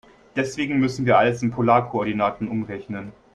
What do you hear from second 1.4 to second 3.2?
in Polarkoordinaten umrechnen.